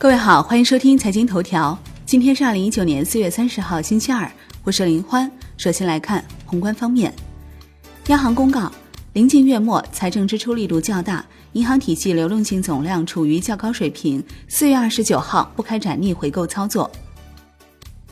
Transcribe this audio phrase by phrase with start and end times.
[0.00, 1.78] 各位好，欢迎收听财经头条。
[2.06, 4.32] 今天是二零一九年四月三十号，星期二，
[4.64, 5.30] 我是林欢。
[5.58, 7.12] 首先来看宏观方面，
[8.06, 8.72] 央行公告，
[9.12, 14.24] 临近月末，财政支出力度较大，银行体系流动性总量处于较高水平。
[14.48, 16.90] 四月二十九号不开展逆回购操作。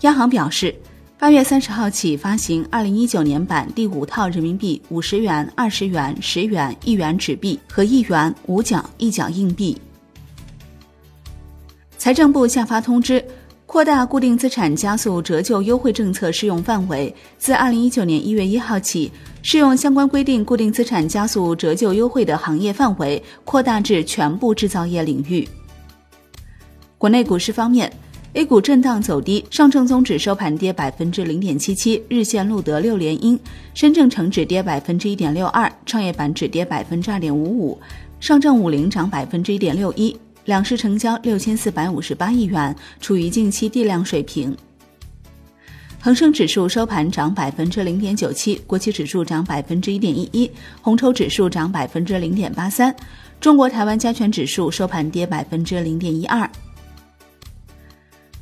[0.02, 0.74] 央行表示，
[1.18, 9.74] 八月三十号起发行二零一九年版第五套人民币五十元、二十元、十元、一元纸币和一元五角、一角硬币。
[12.08, 13.22] 财政部下发通知，
[13.66, 19.12] 扩大固定资产加速折旧优惠政策适用范围，自二零一九年一月一号起，
[19.42, 25.46] 适用相关规定固定资产加速折旧优惠的行业范围扩大至全部制造业领域。
[26.96, 27.92] 国内股市方面
[28.32, 33.36] ，A 股震荡走低，上证综指收盘跌百分之零点七七，日线录得六连阴；
[33.74, 37.78] 深证成指跌百分之一点六二，创业板指跌百分之二点五五，
[38.18, 40.16] 上证五零涨百分之一点六一。
[40.48, 44.56] 两市成交六千四百五十八亿元，处于近期地量水平。
[46.00, 50.50] 恒生指数收盘涨百分之零点九七，国企指数涨百分之一点一一，
[50.80, 52.96] 红筹指数涨百分之零点八三，
[53.38, 56.50] 中国台湾加权指数收盘跌百分之零点一二。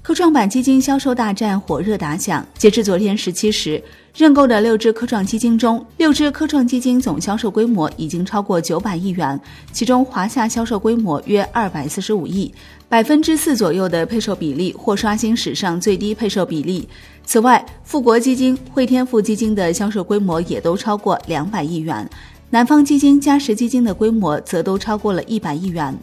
[0.06, 3.82] 科创板基金销售大战火热打响，截至昨天十七时。
[4.14, 9.40] 认购的六只科创基金中，六只科创基金总销售规模已经超过九百亿元，
[9.72, 12.54] 其中华夏销售规模约二百四十五亿，
[12.88, 16.88] 百分之四左右的配售比例或刷新史上最低配售比例。
[17.24, 22.08] 此外，富国基金、汇添富基金的销售规模也都超过两百亿元，
[22.50, 25.98] 南方基金、嘉实基金的规模则都超过了一百亿元。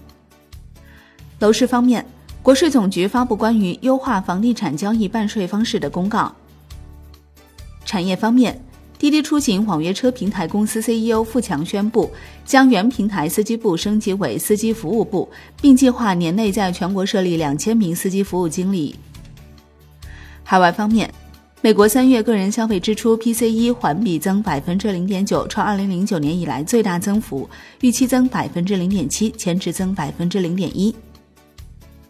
[1.40, 2.06] 楼市方面，
[2.44, 6.30] 国税总局发布关于优化房地产交易办税方式的公告。
[7.86, 8.62] 产业方面，
[9.00, 12.12] 滴滴出行网约车平台公司 CEO 付强宣布，
[12.46, 15.30] 将原平台司机部升级为司机服务部，
[15.62, 18.94] 并计划年内在全国设立两千名司机服务经理。
[20.44, 21.10] 海外方面，
[21.62, 27.50] 美国三月个人消费支出 PCE 环比增百分之零点九，创二零零九年以来最大增幅，
[27.80, 30.94] 预期增百分之零点七，前值增百分之零点一。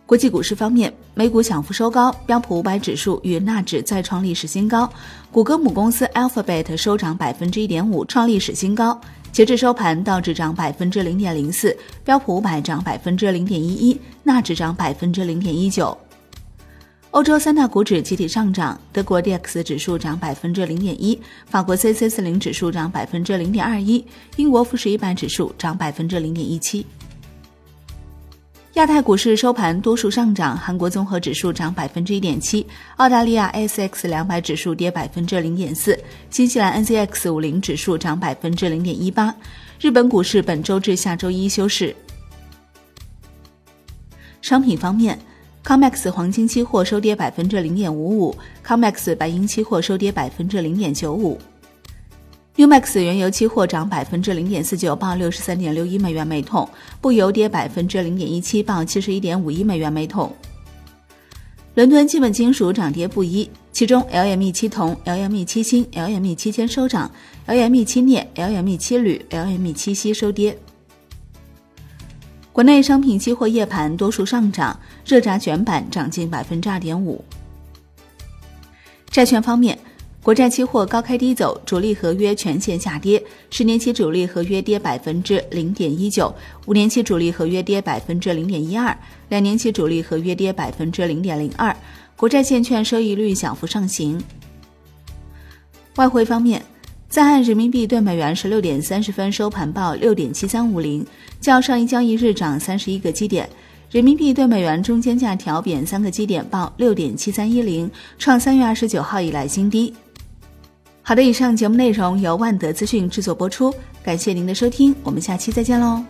[0.06, 4.88] 国际股市方面，美股小幅收高，标普五百指数与纳指再创历史新高。
[5.32, 9.00] 谷歌母公司 Alphabet 收涨百分之一点五，创历史新高。
[9.32, 15.98] 截至收盘，道指涨百分之零点零四，标普五百涨百分之零点一一，纳指涨百分之零点一九。
[17.12, 24.04] 欧洲三大股指集体上涨，德国 D X 指数涨百分之零点一，法国 C C 四零指数涨百分之零点二一，
[24.36, 26.86] 英国富时一百指数涨百分之零点一七。
[28.74, 35.96] 亚太股市收盘多数上涨，韩国综合指数涨百分之一点七，澳大利亚 S X 两百指数跌百分之零点四，
[36.32, 39.36] 新西兰 N Z X 五零指数涨百分之零点一八。
[39.80, 41.96] 日本股市本周至下周一休市。
[44.42, 45.20] 商品方面
[45.64, 48.36] ，COMEX 黄金期货收跌百分之零点五五
[48.66, 51.40] ，COMEX 白银期货收跌百分之零点九五。
[52.56, 56.70] Umax 原油期货涨百分之零点四九，报六十三点六一美元每桶；
[57.02, 60.32] 布油跌百分之零点一七，报七十一点五一美元每桶。
[61.74, 67.10] 伦敦基本金属涨跌不一，其中 LME 七铜、LME 七锌、LME 七铅收涨
[67.48, 70.56] ，LME 七镍、LME 七铝、LME 七锡收跌。
[72.52, 77.26] 国内商品期货夜盘多数上涨，热轧卷板涨近百分之二点五。
[79.10, 79.76] 债券方面。
[80.24, 86.34] 国债期货高开低走，主力合约全线下跌，十年期主力合约跌百分之零点一九，
[86.66, 88.98] 五年期主力合约跌百分之零点一二，
[89.28, 91.76] 两年期主力合约跌百分之零点零二，
[92.16, 94.18] 国债现券收益率小幅上行。
[95.98, 96.64] 外汇方面，
[97.10, 101.06] 在岸人民币对美元十六点三十分收盘报六点七三五零，
[101.42, 103.50] 较上一交易日涨三十一个基点。
[103.92, 109.94] 人民币对美元中间价调贬三个基点，报六点七三一零，创三月二十九号以来新低。
[111.06, 116.02] 好的，以上节目内容由万德资讯制作播出，感谢您的收听，我们下期再见喽。